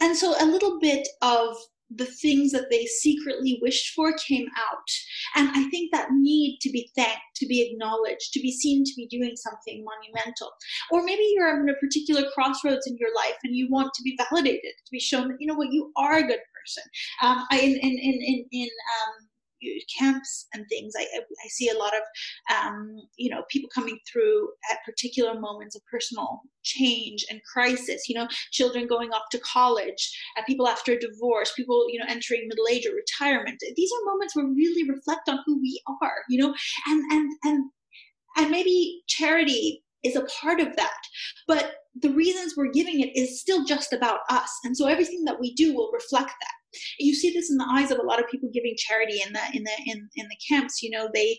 [0.00, 1.56] And so a little bit of
[1.94, 4.88] the things that they secretly wished for came out.
[5.36, 8.92] And I think that need to be thanked, to be acknowledged, to be seen to
[8.96, 10.50] be doing something monumental.
[10.90, 14.18] Or maybe you're in a particular crossroads in your life and you want to be
[14.30, 16.82] validated, to be shown that, you know what, you are a good person.
[17.22, 19.05] Um, I, in, in, in, in um,
[19.98, 20.94] camps and things.
[20.98, 22.02] I, I see a lot of,
[22.56, 28.08] um, you know, people coming through at particular moments of personal change and crisis.
[28.08, 32.06] You know, children going off to college, uh, people after a divorce, people, you know,
[32.08, 33.60] entering middle age or retirement.
[33.76, 36.24] These are moments where we really reflect on who we are.
[36.28, 36.54] You know,
[36.86, 37.70] and and and
[38.36, 41.00] and maybe charity is a part of that,
[41.48, 45.40] but the reasons we're giving it is still just about us, and so everything that
[45.40, 46.55] we do will reflect that
[46.98, 49.40] you see this in the eyes of a lot of people giving charity in the
[49.52, 51.36] in the in, in the camps you know they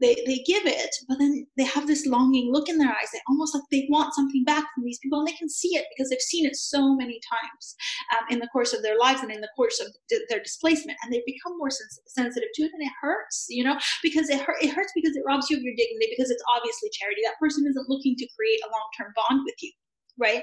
[0.00, 3.20] they they give it but then they have this longing look in their eyes they
[3.28, 6.08] almost like they want something back from these people and they can see it because
[6.10, 7.76] they've seen it so many times
[8.16, 10.98] um, in the course of their lives and in the course of d- their displacement
[11.02, 14.40] and they've become more sens- sensitive to it and it hurts you know because it,
[14.40, 17.20] hurt, it hurts because it robs you of your dignity because it's obviously charity.
[17.24, 19.72] That person isn't looking to create a long-term bond with you
[20.20, 20.42] right?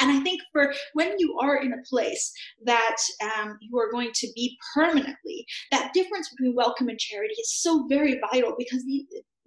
[0.00, 2.32] And i think for when you are in a place
[2.64, 7.60] that um, you are going to be permanently that difference between welcome and charity is
[7.62, 9.06] so very vital because the,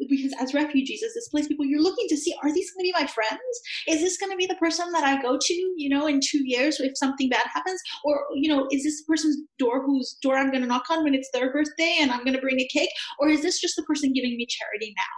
[0.10, 3.00] because as refugees as displaced people you're looking to see are these going to be
[3.00, 3.40] my friends?
[3.88, 6.42] Is this going to be the person that i go to you know in two
[6.44, 7.82] years if something bad happens?
[8.04, 11.04] Or you know is this the person's door whose door i'm going to knock on
[11.04, 12.90] when it's their birthday and i'm going to bring a cake?
[13.20, 15.14] Or is this just the person giving me charity now?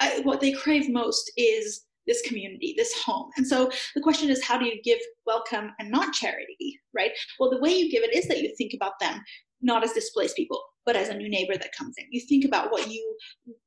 [0.00, 3.30] I, what they crave most is this community, this home.
[3.36, 7.12] And so the question is, how do you give welcome and not charity, right?
[7.38, 9.22] Well, the way you give it is that you think about them
[9.62, 12.06] not as displaced people, but as a new neighbor that comes in.
[12.10, 13.16] You think about what you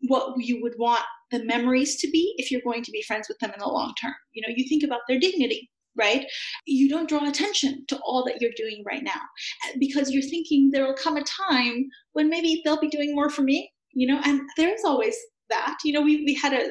[0.08, 3.38] what you would want the memories to be if you're going to be friends with
[3.40, 4.14] them in the long term.
[4.34, 6.26] You know, you think about their dignity, right?
[6.66, 9.22] You don't draw attention to all that you're doing right now
[9.68, 13.30] eh, because you're thinking there will come a time when maybe they'll be doing more
[13.30, 15.16] for me, you know, and there is always
[15.54, 15.78] that.
[15.84, 16.70] You know, we, we had a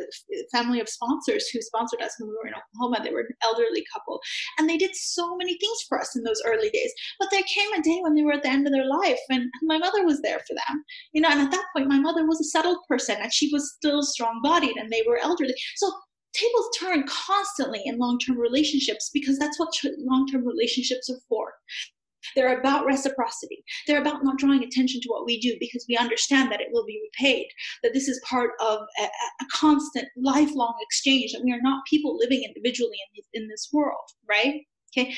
[0.52, 3.02] family of sponsors who sponsored us when we were in Oklahoma.
[3.02, 4.20] They were an elderly couple,
[4.58, 6.92] and they did so many things for us in those early days.
[7.18, 9.50] But there came a day when they were at the end of their life, and
[9.62, 10.84] my mother was there for them.
[11.12, 13.74] You know, and at that point, my mother was a settled person, and she was
[13.76, 15.54] still strong bodied, and they were elderly.
[15.76, 15.92] So
[16.34, 19.68] tables turn constantly in long-term relationships because that's what
[19.98, 21.52] long-term relationships are for
[22.35, 23.64] they're about reciprocity.
[23.87, 26.87] They're about not drawing attention to what we do because we understand that it will
[26.87, 27.46] be repaid,
[27.82, 32.16] that this is part of a, a constant, lifelong exchange, that we are not people
[32.16, 34.62] living individually in, in this world, right?
[34.96, 35.14] Okay.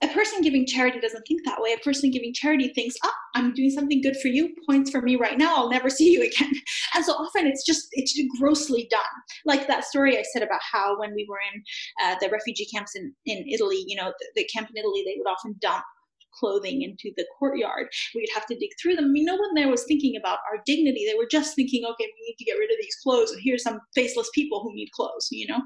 [0.00, 1.72] A person giving charity doesn't think that way.
[1.72, 5.16] A person giving charity thinks, oh, I'm doing something good for you, points for me
[5.16, 6.52] right now, I'll never see you again.
[6.94, 9.00] And so often it's just, it's grossly done.
[9.44, 11.62] Like that story I said about how when we were in
[12.04, 15.16] uh, the refugee camps in, in Italy, you know, the, the camp in Italy, they
[15.18, 15.84] would often dump
[16.32, 17.88] clothing into the courtyard.
[18.14, 19.06] We'd have to dig through them.
[19.06, 21.04] I mean, no one there was thinking about our dignity.
[21.06, 23.62] They were just thinking, okay, we need to get rid of these clothes, and here's
[23.62, 25.60] some faceless people who need clothes, you know?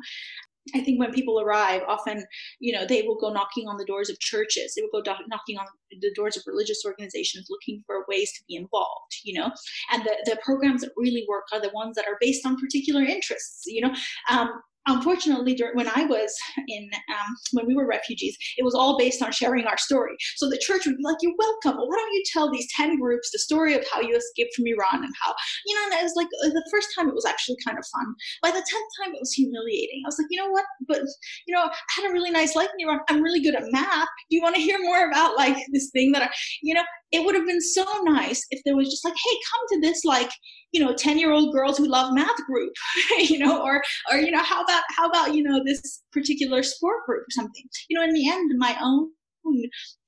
[0.75, 2.25] I think when people arrive, often,
[2.61, 4.75] you know, they will go knocking on the doors of churches.
[4.75, 8.45] They will go do- knocking on the doors of religious organizations looking for ways to
[8.47, 9.51] be involved, you know.
[9.93, 13.03] And the, the programs that really work are the ones that are based on particular
[13.03, 13.95] interests, you know.
[14.31, 14.51] Um,
[14.87, 16.35] unfortunately when i was
[16.69, 20.15] in um, when we were refugees it was all based on sharing our story.
[20.37, 21.79] So the church would be like you're welcome.
[21.79, 24.67] Well, why don't you tell these 10 groups the story of how you escaped from
[24.67, 25.35] iran and how
[25.67, 27.87] you know and it was like uh, the first time it was actually kind of
[27.87, 28.15] fun.
[28.43, 30.03] By the 10th time it was humiliating.
[30.05, 30.65] I was like you know what?
[30.87, 31.03] But
[31.47, 33.01] you know i had a really nice life in iran.
[33.09, 34.09] I'm really good at math.
[34.31, 36.29] Do you want to hear more about like this thing that i
[36.63, 39.63] you know it would have been so nice if there was just like hey come
[39.73, 40.31] to this like
[40.73, 42.73] you know 10 year old girls who love math group
[43.19, 47.05] you know or or you know how about how about you know this particular sport
[47.07, 47.65] group or something?
[47.89, 49.11] You know in the end my own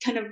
[0.05, 0.27] kind of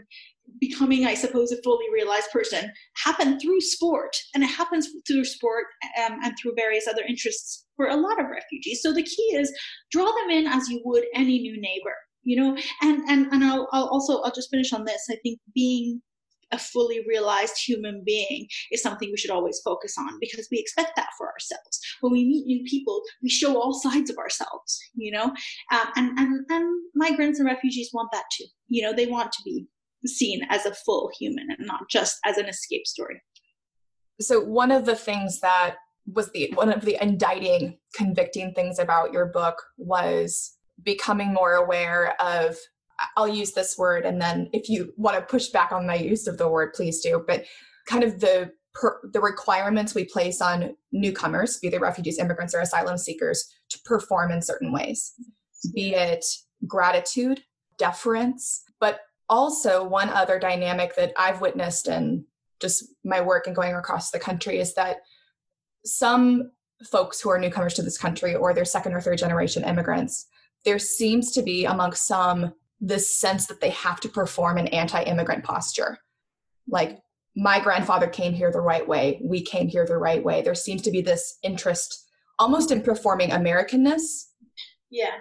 [0.61, 5.65] becoming i suppose a fully realized person happened through sport and it happens through sport
[6.05, 8.81] um, and through various other interests for a lot of refugees.
[8.83, 9.53] So the key is
[9.91, 12.57] draw them in as you would any new neighbor you know?
[12.83, 15.07] And and and I'll, I'll also i'll just finish on this.
[15.11, 16.01] I think being
[16.53, 20.93] a fully realized human being is something we should always focus on because we expect
[20.97, 21.81] that for ourselves.
[22.01, 26.19] When we meet new people, we show all sides of ourselves, you know, um, and,
[26.19, 28.45] and, and migrants and refugees want that too.
[28.69, 29.67] You know, they want to be
[30.07, 33.23] seen as a full human and not just as an escape story.
[34.21, 35.77] So one of the things that
[36.13, 42.21] was the one of the indicting convicting things about your book was becoming more aware
[42.21, 42.57] of
[43.17, 46.27] I'll use this word, and then if you want to push back on my use
[46.27, 47.25] of the word, please do.
[47.27, 47.45] But
[47.87, 52.61] kind of the per, the requirements we place on newcomers, be they refugees, immigrants, or
[52.61, 55.13] asylum seekers, to perform in certain ways,
[55.75, 56.25] be it
[56.67, 57.43] gratitude,
[57.79, 62.25] deference, but also one other dynamic that I've witnessed in
[62.61, 64.99] just my work and going across the country is that
[65.85, 66.53] some
[66.91, 70.27] folks who are newcomers to this country or they're second or third generation immigrants,
[70.65, 75.45] there seems to be among some this sense that they have to perform an anti-immigrant
[75.45, 75.99] posture.
[76.69, 76.99] Like
[77.37, 79.21] my grandfather came here the right way.
[79.25, 80.43] We came here the right way.
[80.43, 84.25] There seems to be this interest almost in performing americanness
[84.91, 85.15] yeah.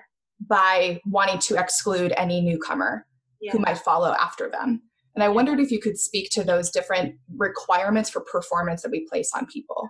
[0.49, 3.05] by wanting to exclude any newcomer
[3.39, 3.51] yeah.
[3.51, 4.81] who might follow after them.
[5.13, 9.07] And i wondered if you could speak to those different requirements for performance that we
[9.07, 9.89] place on people.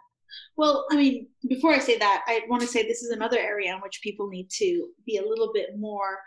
[0.58, 3.74] Well, I mean, before I say that, I want to say this is another area
[3.74, 6.20] in which people need to be a little bit more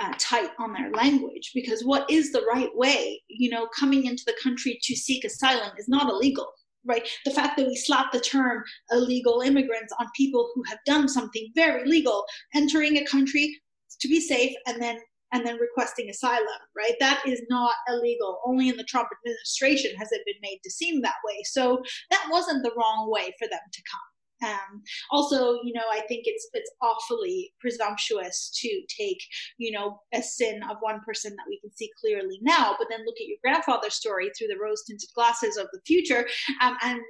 [0.00, 3.20] uh, tight on their language because what is the right way?
[3.28, 6.48] You know coming into the country to seek asylum is not illegal
[6.86, 7.06] right?
[7.24, 11.48] The fact that we slap the term illegal immigrants on people who have done something
[11.54, 13.60] very legal entering a country
[14.00, 14.98] to be safe and then
[15.32, 16.94] and then requesting asylum right?
[16.98, 18.40] That is not illegal.
[18.44, 21.42] Only in the trump administration has it been made to seem that way.
[21.44, 24.09] So that wasn't the wrong way for them to come
[24.42, 29.20] um, also, you know, I think it's it's awfully presumptuous to take,
[29.58, 33.04] you know, a sin of one person that we can see clearly now, but then
[33.04, 36.26] look at your grandfather's story through the rose tinted glasses of the future,
[36.60, 37.00] um, and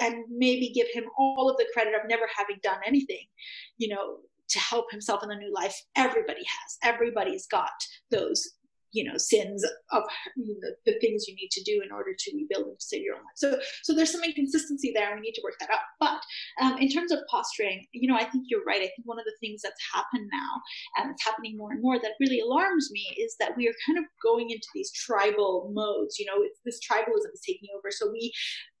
[0.00, 3.24] and maybe give him all of the credit of never having done anything,
[3.78, 5.76] you know, to help himself in the new life.
[5.96, 6.78] Everybody has.
[6.82, 7.70] Everybody's got
[8.10, 8.46] those
[8.92, 10.02] you know sins of
[10.36, 13.16] you know, the things you need to do in order to rebuild and save your
[13.16, 13.36] own life.
[13.36, 15.86] So so there's some inconsistency there and we need to work that out.
[16.00, 16.20] But
[16.64, 18.80] um, in terms of posturing you know i think you're right.
[18.80, 20.52] I think one of the things that's happened now
[20.96, 23.98] and it's happening more and more that really alarms me is that we are kind
[23.98, 26.18] of going into these tribal modes.
[26.18, 28.32] You know this tribalism is taking over so we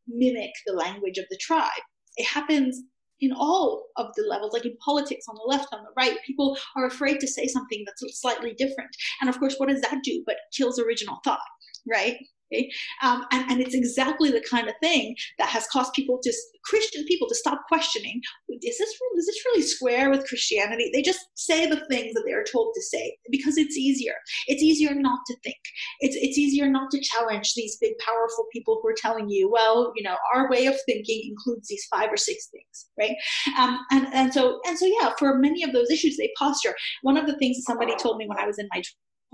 [0.06, 1.84] mimic the language of the tribe.
[2.16, 2.82] It happens
[3.20, 6.56] in all of the levels, like in politics on the left, on the right, people
[6.76, 8.90] are afraid to say something that's slightly different.
[9.20, 11.40] And of course, what does that do but kills original thought,
[11.86, 12.16] right?
[12.52, 12.70] Okay?
[13.02, 16.32] Um, and, and it's exactly the kind of thing that has caused people to
[16.64, 20.90] Christian people to stop questioning: Is this is this really square with Christianity?
[20.92, 24.14] They just say the things that they are told to say because it's easier.
[24.46, 25.56] It's easier not to think.
[26.00, 29.92] It's it's easier not to challenge these big, powerful people who are telling you, well,
[29.96, 33.16] you know, our way of thinking includes these five or six things, right?
[33.58, 36.74] Um, and and so and so yeah, for many of those issues, they posture.
[37.02, 38.82] One of the things somebody told me when I was in my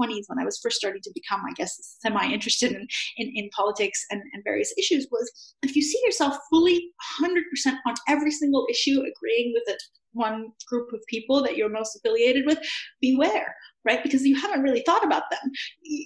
[0.00, 3.48] 20s when I was first starting to become, I guess, semi interested in, in, in,
[3.50, 5.30] politics and, and various issues was
[5.62, 6.90] if you see yourself fully
[7.22, 7.40] 100%
[7.86, 9.82] on every single issue, agreeing with it,
[10.14, 12.58] one group of people that you're most affiliated with,
[13.00, 13.54] beware
[13.84, 14.02] right?
[14.02, 15.50] Because you haven't really thought about them.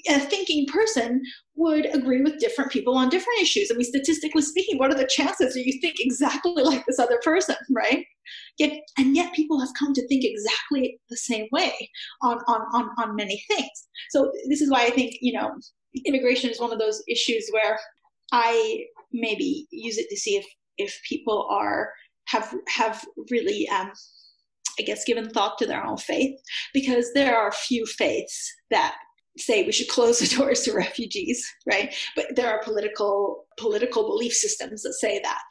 [0.09, 1.23] A thinking person
[1.55, 3.71] would agree with different people on different issues.
[3.71, 7.21] I mean, statistically speaking, what are the chances that you think exactly like this other
[7.23, 8.05] person, right?
[8.59, 11.73] Yet, and yet people have come to think exactly the same way
[12.23, 13.89] on, on, on, on many things.
[14.11, 15.53] So this is why I think, you know,
[16.05, 17.79] immigration is one of those issues where
[18.33, 20.47] I maybe use it to see if,
[20.77, 21.93] if people are,
[22.29, 23.93] have, have really, um,
[24.79, 26.39] I guess, given thought to their own faith,
[26.73, 28.95] because there are few faiths that
[29.37, 31.95] say we should close the doors to refugees, right?
[32.17, 35.45] But there are political political belief systems that say that,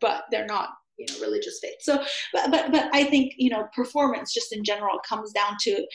[0.00, 1.76] but they're not you know religious faith.
[1.80, 5.86] So, but but but I think you know performance just in general comes down to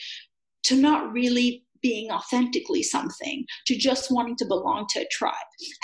[0.64, 5.34] to not really being authentically something to just wanting to belong to a tribe.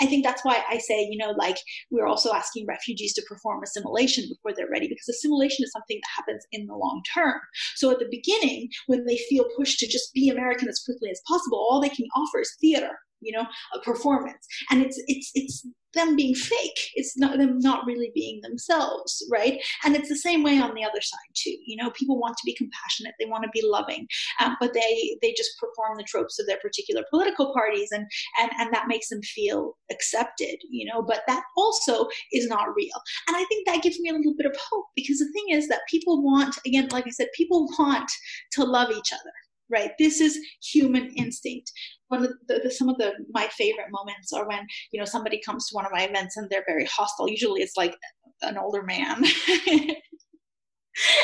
[0.01, 1.57] I think that's why I say, you know, like
[1.91, 6.23] we're also asking refugees to perform assimilation before they're ready because assimilation is something that
[6.23, 7.39] happens in the long term.
[7.75, 11.21] So at the beginning, when they feel pushed to just be American as quickly as
[11.27, 12.91] possible, all they can offer is theater
[13.27, 14.47] you know a performance.
[14.71, 16.79] And it's it's it's them being fake.
[16.95, 19.59] It's not them not really being themselves right?
[19.83, 21.55] And it's the same way on the other side too.
[21.65, 23.15] You know people want to be compassionate.
[23.19, 24.07] They want to be loving.
[24.41, 28.05] Um, but they they just perform the tropes of their particular political parties and
[28.39, 31.01] and and that makes them feel accepted you know?
[31.01, 33.01] But that also is not real.
[33.27, 35.67] And i think that gives me a little bit of hope because the thing is
[35.67, 38.09] that people want again like i said people want
[38.51, 39.31] to love each other
[39.69, 39.91] right?
[39.99, 41.71] This is human instinct
[42.09, 45.75] the, the, some of the my favorite moments are when you know somebody comes to
[45.75, 47.95] one of my events and they're very hostile usually it's like
[48.41, 49.23] an older man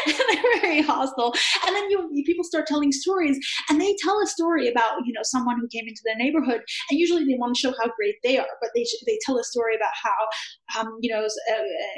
[0.06, 1.34] and they're very hostile.
[1.66, 5.14] And then you, you, people start telling stories, and they tell a story about you
[5.14, 8.16] know someone who came into their neighborhood, and usually they want to show how great
[8.24, 11.54] they are, but they they tell a story about how um, you know a,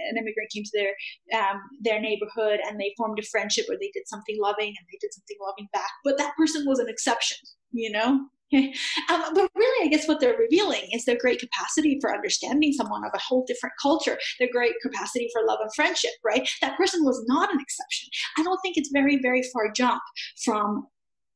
[0.09, 3.91] an immigrant came to their um, their neighborhood and they formed a friendship, or they
[3.93, 7.37] did something loving and they did something loving back, but that person was an exception,
[7.71, 8.21] you know.
[8.53, 13.03] um, but really, I guess what they're revealing is their great capacity for understanding someone
[13.03, 16.47] of a whole different culture, their great capacity for love and friendship, right?
[16.61, 18.09] That person was not an exception.
[18.37, 20.01] I don't think it's very, very far jump
[20.43, 20.85] from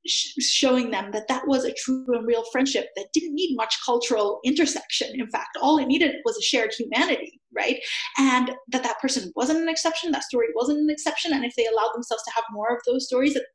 [0.07, 3.76] sh- showing them that that was a true and real friendship that didn't need much
[3.86, 5.10] cultural intersection.
[5.20, 7.80] In fact, all it needed was a shared humanity, right?
[8.18, 11.34] And that that person wasn't an exception, that story wasn't an exception.
[11.34, 13.45] And if they allowed themselves to have more of those stories, that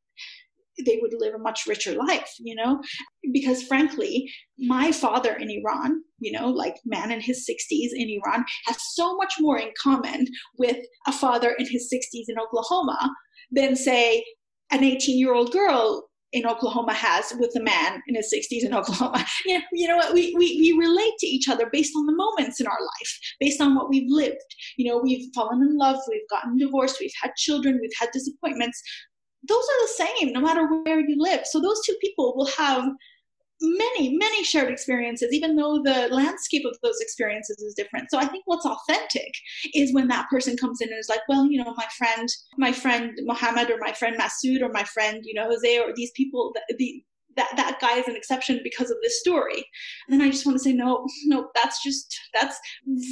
[0.84, 2.80] they would live a much richer life, you know?
[3.32, 8.44] Because frankly, my father in Iran, you know, like man in his 60s in Iran,
[8.66, 10.26] has so much more in common
[10.58, 13.10] with a father in his 60s in Oklahoma
[13.50, 14.24] than, say,
[14.70, 18.74] an 18 year old girl in Oklahoma has with a man in his 60s in
[18.74, 19.24] Oklahoma.
[19.46, 20.14] You know, you know what?
[20.14, 23.60] We, we, we relate to each other based on the moments in our life, based
[23.60, 24.36] on what we've lived.
[24.76, 28.82] You know, we've fallen in love, we've gotten divorced, we've had children, we've had disappointments
[29.48, 31.40] those are the same no matter where you live.
[31.44, 32.88] So those two people will have
[33.60, 38.10] many, many shared experiences, even though the landscape of those experiences is different.
[38.10, 39.32] So I think what's authentic
[39.74, 42.28] is when that person comes in and is like, well, you know, my friend,
[42.58, 46.10] my friend Mohammed or my friend Masood or my friend, you know, Jose or these
[46.12, 47.02] people, the,
[47.36, 49.66] that that guy is an exception because of this story.
[50.08, 52.58] And then i just want to say no no that's just that's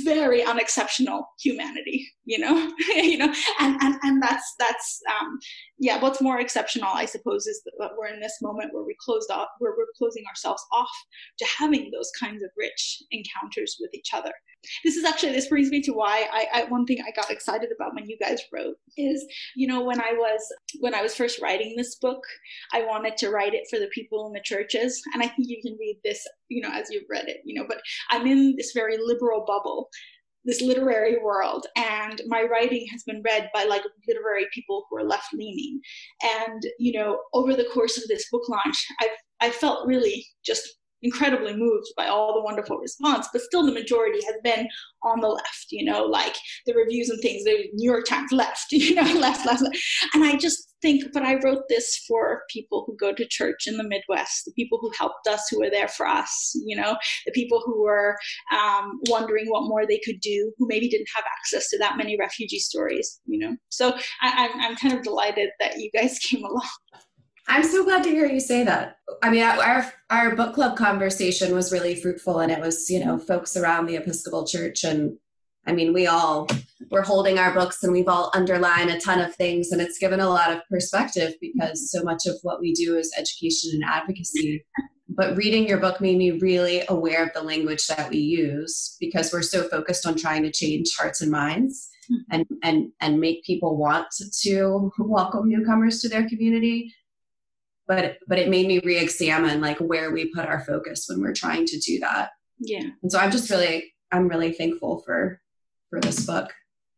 [0.05, 2.71] very unexceptional humanity you know?
[2.95, 5.39] You know and and and that's that's um
[5.79, 9.31] yeah what's more exceptional i suppose is that we're in this moment where we closed
[9.31, 10.91] off where we're closing ourselves off
[11.39, 14.33] to having those kinds of rich encounters with each other.
[14.85, 17.71] This is actually this brings me to why I, I, one thing I got excited
[17.75, 20.41] about when you guys wrote is you know when I was
[20.79, 22.23] when I was first writing this book
[22.73, 25.61] I wanted to write it for the people in the churches and I think you
[25.63, 28.73] can read this you know as you've read it you know but I'm in this
[28.75, 29.89] very liberal bubble
[30.45, 35.05] this literary world and my writing has been read by like literary people who are
[35.05, 35.81] left leaning
[36.23, 39.11] and you know over the course of this book launch I've
[39.41, 44.21] I felt really just incredibly moved by all the wonderful response, but still the majority
[44.25, 44.69] has been
[45.03, 46.37] on the left, you know, like
[46.67, 49.77] the reviews and things, the New York Times left, you know, left, left, left.
[50.15, 53.77] And I just think, but I wrote this for people who go to church in
[53.77, 57.33] the Midwest, the people who helped us, who were there for us, you know, the
[57.33, 58.17] people who were
[58.53, 62.17] um, wondering what more they could do, who maybe didn't have access to that many
[62.19, 63.57] refugee stories, you know.
[63.71, 66.69] So I, I'm, I'm kind of delighted that you guys came along.
[67.53, 68.97] I'm so glad to hear you say that.
[69.23, 73.19] I mean, our our book club conversation was really fruitful, and it was you know
[73.19, 75.19] folks around the Episcopal Church, and
[75.67, 76.49] I mean, we all
[76.91, 80.19] were holding our books, and we've all underlined a ton of things, and it's given
[80.19, 84.65] a lot of perspective because so much of what we do is education and advocacy.
[85.11, 89.31] But reading your book made me really aware of the language that we use because
[89.31, 91.91] we're so focused on trying to change hearts and minds
[92.31, 94.07] and and and make people want
[94.41, 96.93] to welcome newcomers to their community
[97.95, 101.67] but but it made me re-examine like where we put our focus when we're trying
[101.67, 102.31] to do that.
[102.59, 102.87] Yeah.
[103.03, 105.41] And so i'm just really i'm really thankful for
[105.91, 106.51] for this book.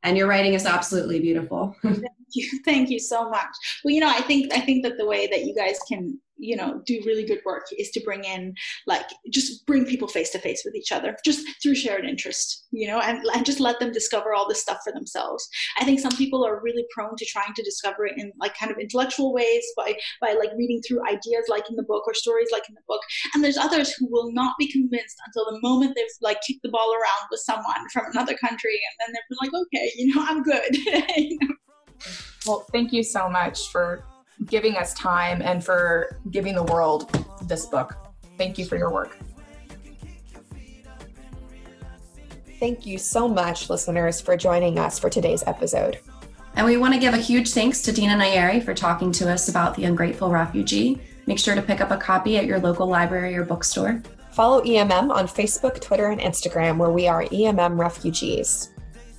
[0.05, 1.75] And your writing is absolutely beautiful.
[1.83, 2.61] Thank you.
[2.65, 3.55] Thank you so much.
[3.83, 6.57] Well you know i think i think that the way that you guys can you
[6.57, 8.55] know do really good work is to bring in
[8.87, 12.87] like just bring people face to face with each other just through shared interest you
[12.87, 15.49] know and, and just let them discover all this stuff for themselves.
[15.79, 18.71] I think some people are really prone to trying to discover it in like kind
[18.71, 22.49] of intellectual ways by by like reading through ideas like in the book or stories
[22.53, 23.01] like in the book.
[23.35, 26.71] And there's others who will not be convinced until the moment they've like kicked the
[26.71, 30.43] ball around with someone from another country and then they're like okay you know i'm
[30.43, 30.77] good.
[31.17, 31.55] You know?
[32.47, 34.05] well thank you so much for
[34.47, 37.11] giving us time and for giving the world
[37.43, 37.97] this book.
[38.39, 39.17] Thank you for your work.
[42.61, 45.99] Thank you so much, listeners, for joining us for today's episode.
[46.57, 49.49] And we want to give a huge thanks to Dina Nayeri for talking to us
[49.49, 51.01] about The Ungrateful Refugee.
[51.27, 54.03] Make sure to pick up a copy at your local library or bookstore.
[54.31, 58.71] Follow EMM on Facebook, Twitter, and Instagram, where we are EMM Refugees.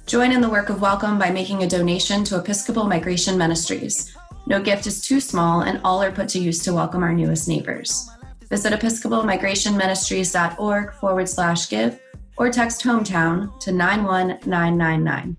[0.05, 4.15] Join in the work of welcome by making a donation to Episcopal Migration Ministries.
[4.47, 7.47] No gift is too small, and all are put to use to welcome our newest
[7.47, 8.09] neighbors.
[8.49, 11.99] Visit EpiscopalMigrationMinistries.org forward slash give
[12.37, 15.35] or text hometown to 91999.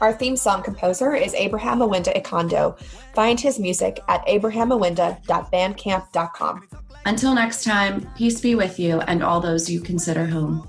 [0.00, 2.80] Our theme song composer is Abraham Awinda Ikondo.
[3.14, 6.68] Find his music at abrahamawinda.bandcamp.com.
[7.06, 10.66] Until next time, peace be with you and all those you consider home.